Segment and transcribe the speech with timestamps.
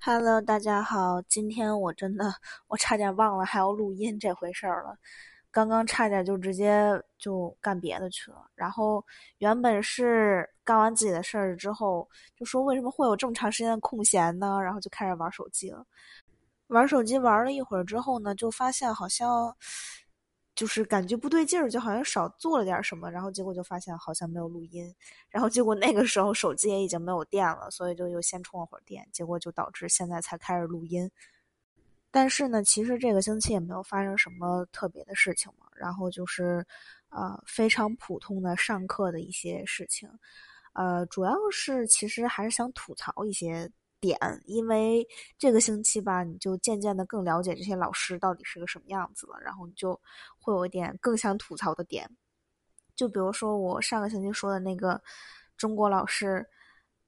[0.00, 2.32] Hello，大家好，今天我真的
[2.68, 4.96] 我差点忘了还要录音这回事儿了，
[5.50, 8.48] 刚刚差点就直接就干别的去了。
[8.54, 9.04] 然后
[9.38, 14.58] 原本是干完自己的事儿之后，就说为什么会有这么长时间的空闲呢？
[14.62, 15.84] 然后就开始玩手机了。
[16.68, 19.54] 玩手机玩了一会儿之后呢，就发现好像。
[20.58, 24.92] 就是感觉不对劲儿，就好像少做了点什么，然后结果就发现好像没有录音，
[25.30, 31.08] 然后结果那个时候手机也已经没有电了，所以就又先充了会儿电，结果就导致现在才开始录音。
[32.10, 36.66] 但是呢，其实这个星期也没有发生什么特别的事情嘛，然后就是
[37.10, 40.10] 呃非常普通的上课的一些事情，
[40.72, 43.70] 呃，主要是其实还是想吐槽一些。
[44.00, 45.06] 点，因为
[45.38, 50.00] 这个星期吧，你就渐渐的更了解这些老师到底是个什么样子了，然后你就
[50.38, 52.08] 会有一点更想吐槽的点。
[52.94, 55.00] 就比如说我上个星期说的那个
[55.56, 56.44] 中国老师，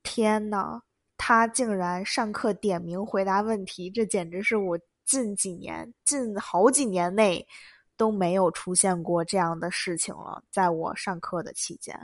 [0.02, 0.80] 天呐，
[1.16, 7.46] 他竟然上课点名回答问题，这简直是我近几年、近好几年内
[8.00, 10.42] 都没有出现过这样的事情了。
[10.50, 11.94] 在我上课的期间。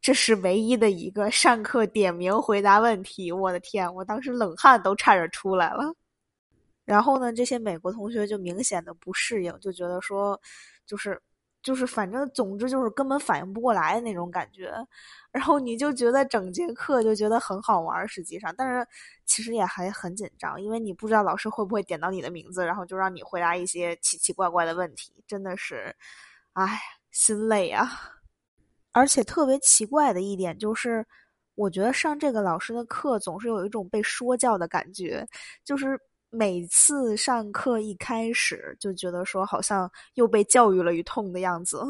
[0.00, 5.94] 这是唯一的一个上课点名回答问题，我的天，我当时冷汗都差点出来了。
[6.84, 10.40] 然后呢，这些美国同学就明显的不适应，就觉得说，
[10.84, 11.20] 就是
[11.66, 14.72] 就是，反正总之就是根本反应不过来的那种感觉。
[15.32, 18.86] 然后你就觉得整节课就觉得很好玩，实际上，但是
[19.24, 25.92] 其实也还很紧张，因为你不知道老师会不会点到你的名字，然后就让你回答一些奇奇怪怪的问题，真的是，
[26.52, 27.90] 唉，心累啊。
[28.92, 31.04] 而且特别奇怪的一点就是，
[31.56, 35.26] 我觉得上这个老师的课总是有一种被说教的感觉，
[35.64, 35.98] 就是
[36.36, 41.82] 每次上课一开始就觉得说好像又被教育了一通的样子。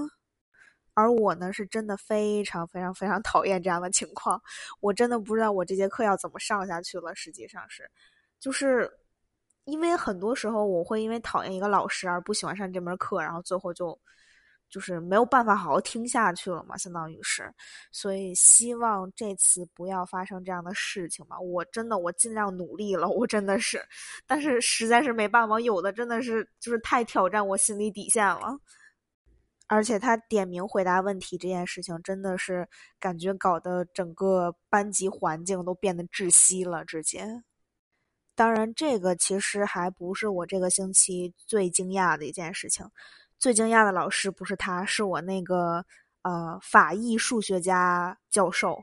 [0.95, 4.41] 而我呢，是真的非常非常非常讨厌这样的情况，
[4.81, 7.15] 我真的不知道我这节课要怎么上下去了。
[7.15, 7.91] 实际上是，
[8.39, 8.91] 就是
[9.65, 13.99] 因为很多时候我会因为讨厌一个老师而不喜欢上这门课，然后最后就。
[14.69, 17.53] 就是没有办法好好听下去了嘛，相当于是，
[17.93, 21.39] 所以希望这次不要发生这样的事情吧。
[21.39, 23.81] 我真的，我尽量努力了，我真的是，
[24.27, 28.59] 但是实在是没办法，有的真的是就是太挑战我心理底线了。
[29.69, 32.69] 而且他点名回答问题这件事情，真的是
[33.01, 36.85] 感觉搞得整个班级环境都变得窒息了。
[36.85, 37.43] 直接，
[38.37, 42.87] 当然这个其实还不是我这个星期最惊讶的一件事情。
[43.39, 45.85] 最惊讶的老师不是他，是我那个
[46.23, 48.83] 呃法医数学家教授。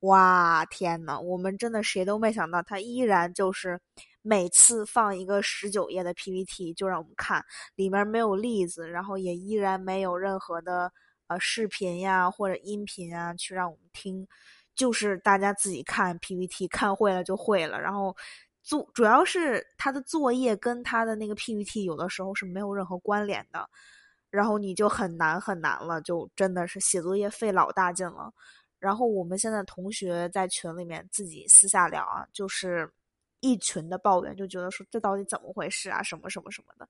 [0.00, 3.80] 哇，天呐，我们真的谁都没想到，他依然就是
[4.20, 7.44] 每次放一个十九页的 PPT 就让我们看，
[7.76, 10.92] 里面没有例子，然后也依然没有任何的
[11.28, 14.26] 呃视频呀或者音频啊去让我们听，
[14.74, 18.14] 就是大家自己看 PPT，看会了就会了，然后。
[18.62, 23.68] 作主要是他的作业跟他的那个 PPT 有的时候是没有任何关联的，
[24.30, 28.32] 然后你就很难很难了，就真的是写作业费老大劲了。
[28.78, 32.88] 然后我们现在同学在群里面自己私下聊啊，就是
[33.40, 36.88] 一群的抱怨，就觉得说这到底怎么回事啊，什么什么什么的。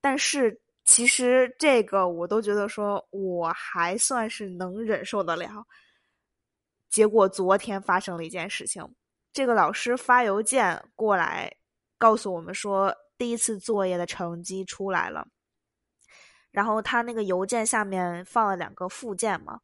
[0.00, 5.66] 但是其实这个我都觉得说我还算是能忍受得了。
[6.88, 8.88] 结果昨天发生了一件事情。
[9.34, 11.52] 这个老师发邮件过来，
[11.98, 15.26] 告诉我们说第一次作业的成绩出来了。
[16.52, 19.58] 然后他那个邮件下面放了两个附件嘛，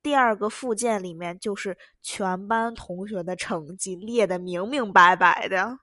[0.00, 5.78] 第二个附件里面就是全班同学的成绩列的明明白白的。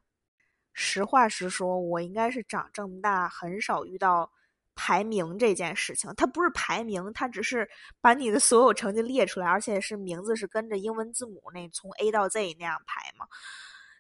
[0.74, 4.32] 实话实说，我应该是长这么大很少遇到。
[4.78, 7.68] 排名这件事情，它不是排名，它只是
[8.00, 13.26] 把你的所有成绩列出来，而且是名字是跟着英文字母那从 A 到 Z 那样排嘛。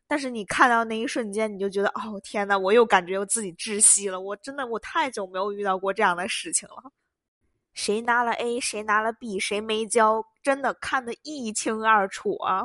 [0.08, 4.22] 但是你看到那一瞬间，你就觉得哦天呐，我又感觉我自己窒息了。
[4.22, 6.92] 我真的我太久没有遇到过这样的事情了。
[7.74, 12.64] 谁拿了 A，谁拿了 B，谁没交，真的看得一清二楚啊。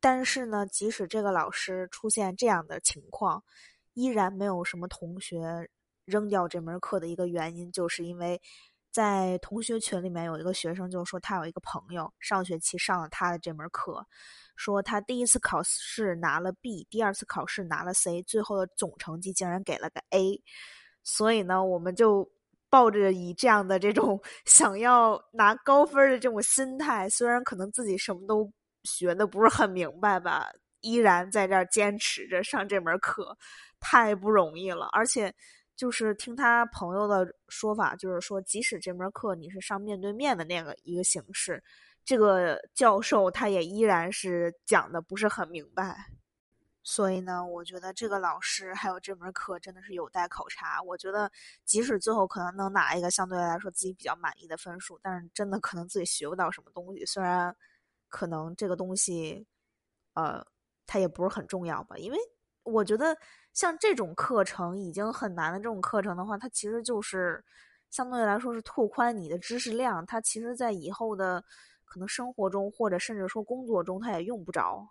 [0.00, 3.42] 但是呢，即使这个老师出现这样的情况，
[3.94, 5.68] 依然没有什么同学。
[6.06, 8.40] 扔掉这门课的一个原因，就是因为
[8.90, 14.06] 在同学群里面有一个学生就说他有一个朋友上学期上了他的这门课，
[14.56, 20.40] 说他第一次考试拿了 B，第二次考试拿了 C，最后的总成绩竟然给了个 A。
[21.04, 22.26] 所以呢，我们就
[22.70, 28.50] 抱着以这样的这种 想要拿高分的这种心态，虽然可能自己什么都
[28.84, 30.48] 学的不是很明白吧，
[30.80, 33.36] 依然在这儿坚持着上这门课，
[33.78, 35.34] 太不容易了，而且。
[35.76, 41.62] 就是听他朋友的说法，就是说，即使这门课你是上面对面的那个一个形式，
[42.04, 46.06] 这个教授他也依然是讲的不是很明白。
[46.82, 50.80] 所以呢，我觉得这个老师还有这门课真的是有待考察。
[50.82, 51.28] 我觉得
[51.64, 57.04] 即使最后可能能拿一个相对来说自己比较满意的分数，但是真的可能自己学不到什么东西。
[57.04, 57.54] 虽然
[58.08, 59.44] 可能这个东西，
[60.14, 60.46] 呃，
[60.86, 61.96] 它也不是很重要吧。
[61.98, 62.18] 因为
[62.62, 63.18] 我觉得
[63.56, 67.42] 像这种课程已经很难的这种课程的话，它其实就是
[67.88, 70.04] 相对来说是拓宽你的知识量。
[70.04, 71.42] 它其实在以后的
[71.86, 74.86] 可能生活中或者甚至说工作中，它也用不着。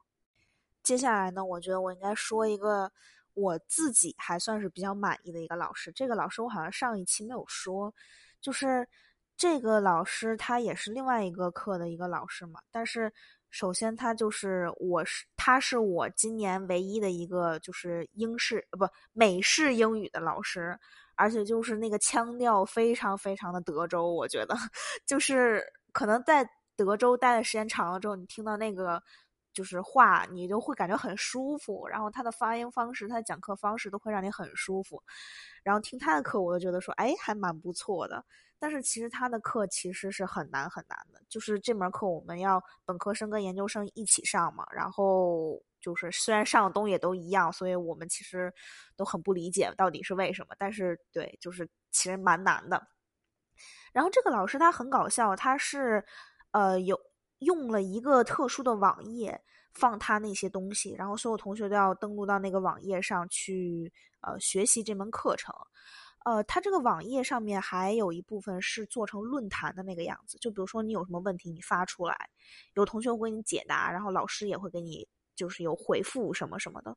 [0.81, 2.91] 接下来呢，我觉得我应该说一个
[3.35, 5.91] 我自己还算是比较满意的一个老师。
[5.91, 7.93] 这个老师我好像上一期没有说，
[8.41, 8.89] 就是
[9.37, 12.59] 这个老师他也是另外一个课的一个老师嘛。
[12.71, 13.13] 但是
[13.55, 20.77] 首先他就是我是他是我今年唯一的一个就是英式不美式英语的老师，
[21.15, 24.53] 而且就是那个腔调非常非常的德州，我觉得
[25.07, 25.63] 就是
[25.93, 29.01] 可能在德州待的时间长了之后，你听到那个。
[29.53, 31.87] 就是话，你就会感觉很舒服。
[31.87, 35.01] 然后他的发音方式，他讲课方式都会让你很舒服。
[35.63, 38.21] 然后听他的课，我就觉得说，哎，还蛮不错的。
[38.65, 41.21] 但是其实他的课其实是很难很难的。
[41.29, 44.65] 就是这门课我们要本科生跟研究生一起上嘛。
[44.71, 48.51] 然后就是虽然上的东西也都一样，所以我们其实
[48.95, 50.55] 都很不理解到底是为什么。
[50.57, 52.87] 但是对，就是其实蛮难的。
[53.93, 56.03] 然后这个老师他很搞笑，他是
[56.49, 56.99] 呃有。
[57.39, 63.91] 用了一个特殊的网页放他那些东西，然后所有同学都要登录到那个网页上去
[64.21, 65.53] 呃学习这门课程。
[66.25, 72.29] 呃，他这个网页上面还有一部分是做成论坛的那个样子，就比如说你有什么问题你发出来，
[72.73, 76.93] 有同学会给你解答，然后老师也会给你就是有回复什么什么的，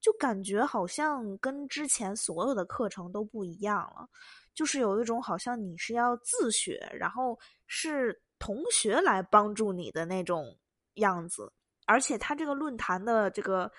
[0.00, 4.08] 就感觉好像跟之前所有的课程都不一样了，
[4.54, 7.38] 就是有一种好像你是要自学，然后
[7.68, 8.20] 是。
[8.42, 10.56] 同学来帮助你的那种
[10.94, 11.52] 样子，
[11.84, 13.70] 而且他这个论坛的这个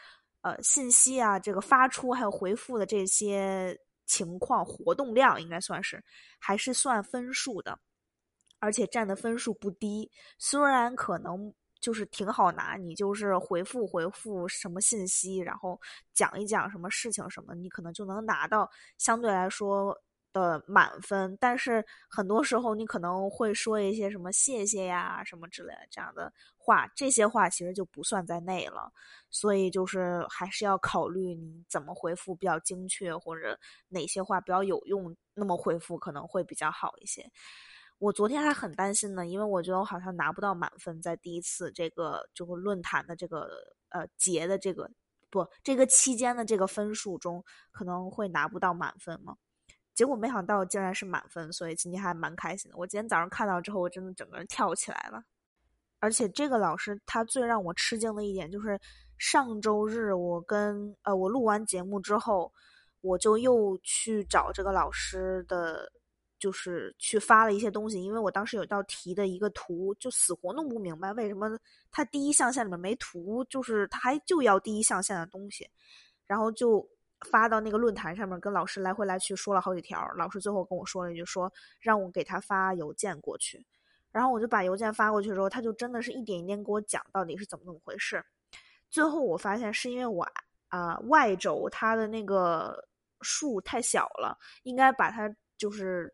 [0.41, 3.75] 呃信息啊，这个发出还有回复的这些
[4.11, 6.03] 情况，活动量应该算是
[6.37, 7.79] 还是算分数的，
[8.59, 10.11] 而且占的分数不低。
[10.37, 15.79] 虽然可能就是挺好拿，你就是回复回复什么信息，然后
[16.13, 19.97] 讲一讲什么事情什么，你可能就能拿到相对来说。
[20.33, 28.91] 的满分，但是很多时候你可能会说一些什么谢谢呀什么之类的这样的话，这些话其实就不算在内了。
[29.29, 33.57] 所以就是还是要考虑你怎么回复比较精确，或者
[33.89, 37.29] 哪些话比较有用，那么回复可能会比较好一些。
[37.97, 43.47] 我昨天还很担心呢，因为我觉得我好像拿不到满分，在第一次这个就是论坛的这个
[43.89, 44.89] 呃节的这个
[45.29, 49.35] 不这个期间的这个分数中可能会拿不到满分嘛。
[49.93, 52.77] 结果没想到竟然是满分，所以今天还蛮开心的。
[52.77, 55.23] 我今天早上看到之后，我真的整个人跳起来了。
[55.99, 58.79] 而且这个老师他最让我吃惊的一点就是，
[59.19, 62.51] 上周日我跟呃我录完节目之后，
[63.01, 65.91] 我就又去找这个老师的，
[66.39, 71.49] 就是去发了一些东西，因为我当时有道题的一个图，就死活弄不明白为什么
[71.91, 75.69] 他第一象限里面没图，就是他还就要第一象限的东西，
[76.25, 76.87] 然后就。
[77.29, 80.11] 发到那个论坛上面，跟老师来回来去说了好几条。
[80.15, 83.65] 老师最后跟我说了一句，说让我给他发邮件过去。
[84.11, 88.23] 然后我就把邮件发过去之后，他就真的是一点一点给我讲到底是怎么怎么回事。
[88.89, 90.27] 最后我发现是因为我
[90.67, 92.87] 啊外轴它的那个
[93.21, 96.13] 数太小了，应该把它就是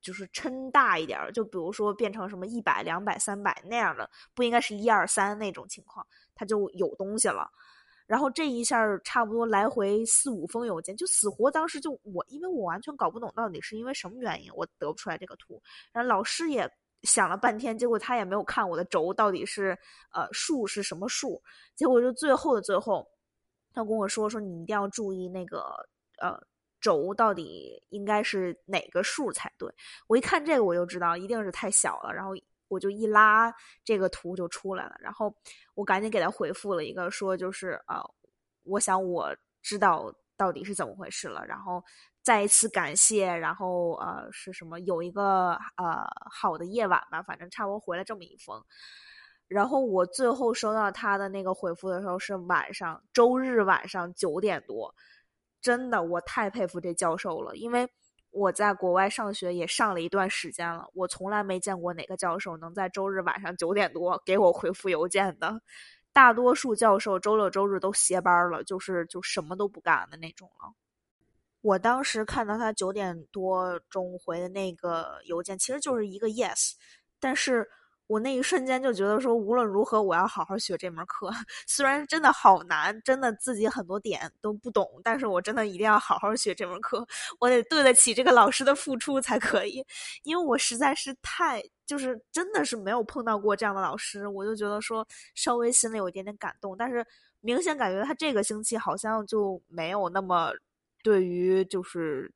[0.00, 6.04] 就是撑大一点，就比如说变成什么一百、两百、三百那样的，不应该是一二三那种情况，
[6.34, 7.48] 它就有东西了。
[8.06, 15.62] 然后这一下差不多来回四五封邮件，就死活当时就我，因为我完全搞不懂到底是因为什么原因我得不出来这个图。
[15.92, 16.70] 然后老师也
[17.02, 19.76] 想了半天，结果他也没有看我的轴到底是
[20.12, 21.42] 呃数是什么数。
[21.74, 23.06] 结果就最后的最后，
[23.72, 25.74] 他跟我说说你一定要注意那个
[26.18, 26.38] 呃
[26.80, 29.72] 轴到底应该是哪个数才对。
[30.06, 32.32] 我一看这个我就知道一定是太小了，然后。
[32.74, 33.54] 我就一拉
[33.84, 35.34] 这个图就出来了，然后
[35.74, 38.02] 我赶紧给他回复了一个说就是呃，
[38.64, 41.82] 我想我知道到底是怎么回事了，然后
[42.22, 48.62] 再一次感谢，然后呃是什么有一个呃好的夜晚吧，反正差不多回了这么一封，
[49.48, 54.94] 然后我最后收到他的那个回复的时候是晚上周日晚上九点多，
[55.60, 57.88] 真的我太佩服这教授了，因为。
[58.34, 65.60] 我在国外上学也上了一段时间了，我从来没见过哪个教授能在周日晚上九点多给我回复邮件的。
[66.12, 70.74] 大多数教授周六周日都歇班了，就是就什么都不干的那种了。
[71.60, 76.72] 我当时看到他九点多钟回的那个邮件，其实就是一个 yes，
[77.18, 77.68] 但是
[78.06, 81.30] 我那一瞬间就觉得说，无论如何我要好好学这门课。
[81.66, 87.06] 虽然真的好难，真的自己很多点都不懂，但是我真的一定要好好学这门课。
[87.40, 89.84] 我得对得起这个老师的付出才可以，
[90.22, 96.76] 因为我实在是太就是真的是没有碰到过这样的老师，我就觉得说稍微心里有一点点感动。
[96.76, 97.04] 但是
[97.40, 100.52] 明显感觉他这个星期好像就没有那么
[101.02, 102.30] 对于就是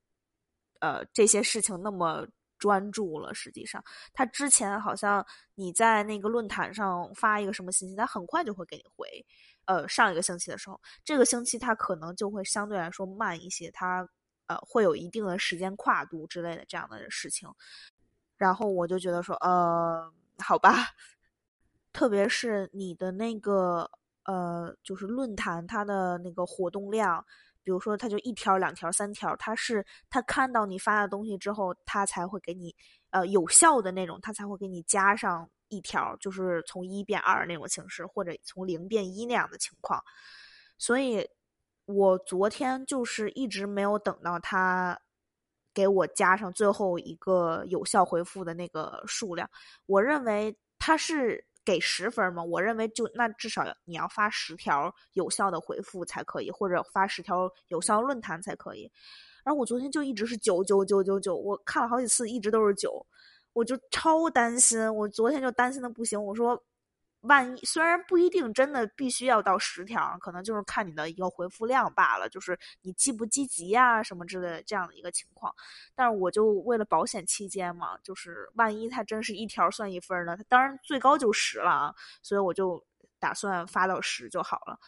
[0.81, 2.27] 呃这些事情那么。
[2.59, 5.25] 专注了，实际上他之前好像
[5.55, 9.07] 你在那个论坛上发一个什么信息，他很快就会给你回。
[9.67, 14.09] 呃，上一个星期的时候，这个星期他可能就会相对来说慢一些，他
[14.47, 17.49] 呃会有一定的时间跨度之类的这样的事情。
[18.37, 20.73] 然后我就觉得说，呃，好吧，
[21.93, 23.91] 特别是你的那个
[24.25, 27.25] 呃，就是论坛它的那个活动量。
[27.69, 32.75] 比如说，他就一条、两条、三条，他是他看到你发的东西之后，他才会给你
[33.11, 40.03] 呃有效的那种，他才会给你加上一条，就是从一变二那种形式，或者从零变一那样的情况。
[40.79, 41.29] 所以，
[41.85, 44.99] 我昨天就是一直没有等到他
[45.75, 49.47] 给我加上最后一个有效回复的那个数量。
[49.85, 51.45] 我认为他是。
[51.69, 52.43] 给十分嘛？
[52.43, 58.91] 我认为就那至少你要发十条有效的回复才可以，或者发十条有效论坛才可以。
[59.45, 63.07] 然后我昨天就一直是九九九九九，我看了好几次，一直都是九，
[63.53, 64.81] 我就超担心。
[64.95, 66.59] 我昨天就担心的不行，我说。
[67.23, 75.53] 万一虽然不一定真的必须要到十条，可能就是看你的一个回复量罢了，就是你积不积极呀什么之类的这样的一个情况。
[75.97, 80.37] 但是我就为了保险期间嘛，就是万一他真是一条算一分呢？
[80.37, 82.83] 他当然最高就十了啊，所以我就
[83.19, 84.79] 打算发到十就好了。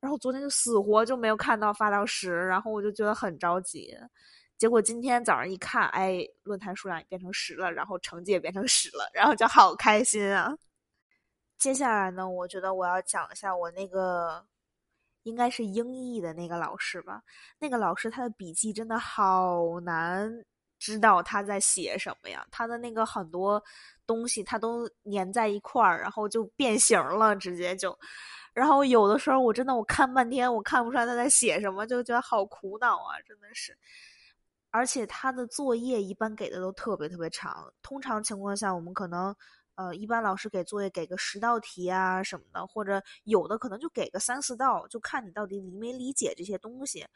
[0.00, 3.96] 然后昨天就死活就没有看到发到十，然后我就觉得很着急。
[4.56, 10.52] 结果今天早上一看，哎，论坛数量也变成十了，然后成绩也变成十了，然后就好开心啊！
[11.58, 14.46] 接下来呢，我觉得我要讲一下我那个
[15.24, 17.20] 应该是英译的那个老师吧。
[17.58, 20.32] 那个老师他的笔记真的好难
[20.78, 23.60] 知道他在写什么呀，他的那个很多
[24.06, 27.98] 东西他都粘在一块儿，然后就变形了，直接就。
[28.54, 33.76] 然后有的时候我真的我看半天我看不出来他在写什么，就觉得好苦恼啊，真的是。
[34.70, 39.34] 而且他的作业一般给的都特别特别长，通常情况下我们可能。
[39.78, 47.06] 呃，一般老师给作业给个十道题啊什么的，或者有的可能就给个三四道，就看你到底理没理解这些东西。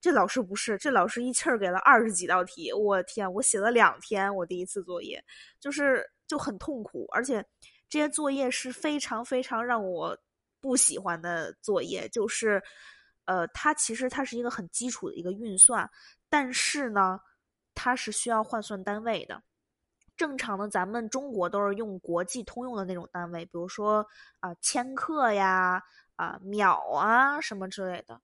[0.00, 5.22] 这老师不是，这老师一气儿给了二十几道题，我天，我写了两天，我第一次作业
[5.60, 7.44] 就是就很痛苦，而且
[7.86, 10.16] 这些作业是非常非常让我
[10.58, 12.62] 不喜欢的作业，就是
[13.26, 15.86] 呃，它其实它是一个很基础的一个运算，
[16.30, 17.20] 但是呢，
[17.74, 19.42] 它是需要换算单位的。
[20.16, 24.06] 正常的，咱们中国都是用国际通用的那种单位，比如说
[24.40, 25.82] 啊千克呀、
[26.16, 28.20] 啊秒啊什么之类的。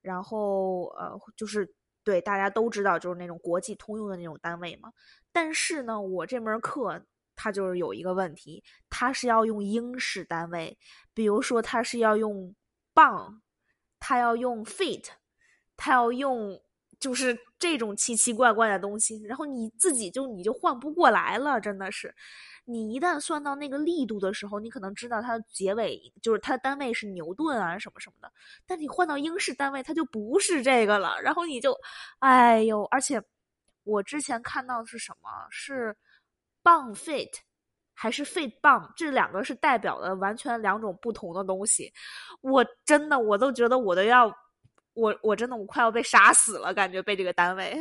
[0.00, 4.92] 然后呃，就是对大家都知道，就是那种国际通用的那种单位嘛。
[5.32, 7.04] 但是呢，我这门课
[7.36, 10.78] 它就是有一个问题，它是要用英式单位，
[11.12, 12.54] 比如说它是要用
[12.94, 13.42] 磅，
[14.00, 15.08] 它要用 feet，
[15.76, 16.60] 它要用。
[17.00, 22.14] 就是这种奇奇怪怪的东西，然后你自己就你就换不过来了，真的是。
[22.66, 28.32] 你一旦算到那个力度的时候，你可能知道它的结尾就是它的单位是牛顿啊什么什么的，
[28.66, 31.20] 但你换到英式单位，它就不是这个了。
[31.20, 31.78] 然后你就，
[32.20, 33.22] 哎呦，而且
[33.82, 35.28] 我之前看到的是什么？
[35.50, 35.94] 是
[36.62, 37.28] 磅 fit
[37.92, 38.90] 还是 feet 磅？
[38.96, 41.92] 这两个是代表的完全两种不同的东西。
[42.40, 44.34] 我真的我都觉得我都要。
[44.94, 47.76] 我我真的我快要被杀死了，感觉被这个单位。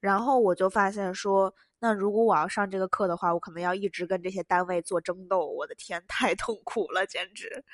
[0.00, 5.46] 然后我就发现说，那如果我要上这个课的话，我可能要一直跟这些单位做争斗。
[5.46, 7.64] 我的天，太痛苦了，简直。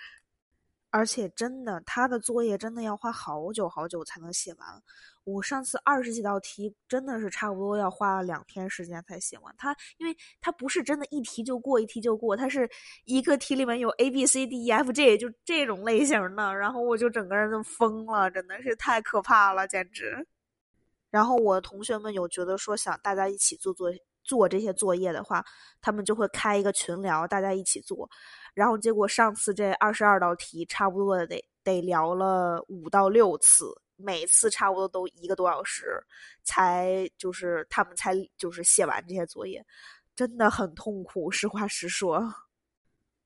[0.90, 4.68] 而且真的，他的作业真的要花好久好久才能写完。
[5.24, 9.54] 我上次二十几道题，真的是差不多要花了两天时间才写完。
[9.56, 12.68] 他，因为他不是真的一题就过，一题就过，他是
[13.04, 16.54] 一个题里面有 A B C D E F G，就这种类型的。
[16.54, 20.26] 然后我就整个人都疯了，真的是太可怕了，简直。
[21.10, 23.92] 然后我同学们有觉得说想大家一起做做
[24.30, 25.44] 做这些作业的话，
[25.80, 28.08] 他们就会开一个群聊，大家一起做。
[28.54, 36.00] 然后结果上次这二十二道题，差不多得得聊了五到六次，每次差不多都一个多小时，
[36.44, 39.66] 才就是他们才就是写完这些作业，
[40.14, 41.28] 真的很痛苦。
[41.28, 42.32] 实话实说。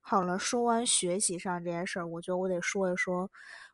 [0.01, 3.31] 好了，说完学习上这些事儿，我觉得我得说一说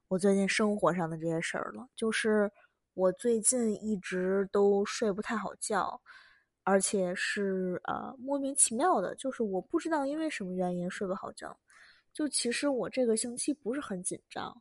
[0.09, 1.87] 我最近生活上的这些事儿了。
[1.95, 2.51] 就是
[2.95, 6.01] 我最近一直都睡不太好觉。
[6.71, 11.59] 而且是呃莫名其妙的，就是我不知道因为什么原因睡不好觉。
[12.13, 14.57] 就其实我这个星期不是很紧张，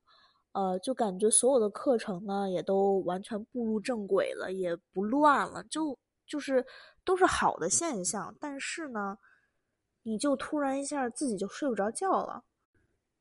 [0.53, 6.65] 呃，就感觉所有的课程呢也都完全步入正轨了，也不乱了，就就是
[7.05, 8.35] 都是好的现象。
[8.39, 9.15] 但是呢，
[10.01, 12.43] 你就突然一下自己就睡不着觉了，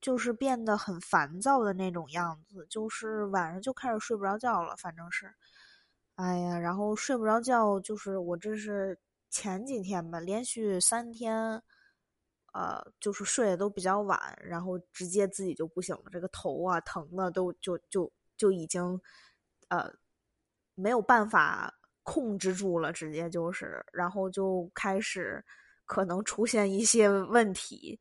[0.00, 5.30] 就是变得很烦躁的那种样子，就是晚上就开始睡不着觉了，反正是，
[6.18, 8.98] 哎呀，然后睡不着觉，就是我这是
[9.30, 11.62] 前几天吧，连续三天。
[12.54, 19.00] 呃，就是睡的都比较晚，然后直接自己就不行了，这个头啊疼的都就就就已经，
[19.68, 19.88] 呃，
[20.74, 21.72] 没有办法
[22.02, 25.44] 控制住了，直接就是，然后就开始
[25.84, 28.00] 可能出现一些问题。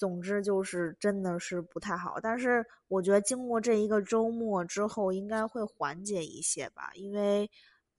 [0.00, 7.48] 总之就是真的是不太好，但是我觉得经过这一个周末之后，应该会缓解一些吧，因为。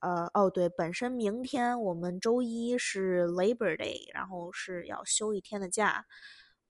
[0.04, 6.04] 呃哦对，本身明天我们周一是 Labor Day，然后是要休一天的假。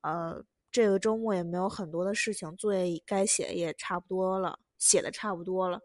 [0.02, 5.80] 呃，这个周末也没有很多的事情，作业该写也差不多了，写的差不多了，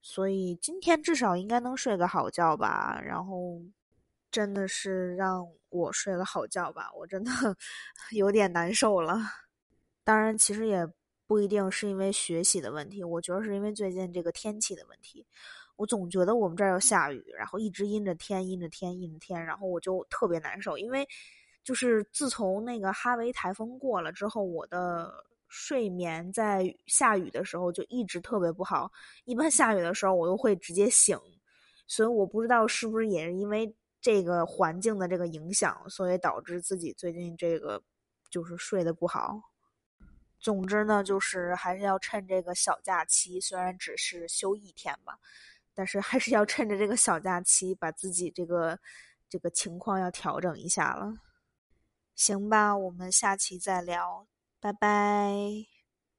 [0.00, 3.00] 所以今天至少应该能睡个好觉吧。
[3.00, 3.62] 然后
[4.32, 7.30] 真的是让我睡个好觉吧，我真的
[8.12, 9.18] 有点难受了。
[10.04, 10.86] 当然，其实也
[11.26, 15.26] 不一定是因为学习的问题，我觉得是因为最近这个天气的问题。
[15.76, 20.76] 我总觉得我们这儿要下雨，然后一直阴着天，阴着天，阴着天，然后我就特别难受。
[20.76, 21.08] 因为
[21.64, 25.12] 就是自从那个哈维台风过了之后，我的
[25.48, 28.92] 睡眠在下雨的时候就一直特别不好。
[29.24, 31.18] 一般下雨的时候我都会直接醒，
[31.86, 37.82] 所以我不知道是不是也是因为这个环境的这个影响，所以导致自己最近这个
[38.28, 39.40] 就是睡得不好。
[40.38, 45.18] 总之呢，就是还是要趁这个小假期，虽然只是休一天吧。
[45.74, 48.78] 但是还是要趁着这个小假期，把自己这个
[49.26, 51.14] 这个情况要调整一下了。
[52.14, 54.26] 行吧，我们下期再聊，
[54.60, 55.71] 拜拜。